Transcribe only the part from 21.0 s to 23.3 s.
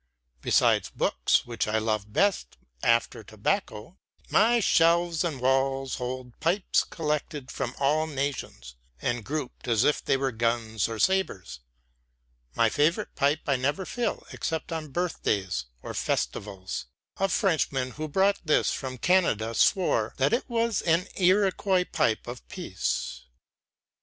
Iroquois pipe of peace.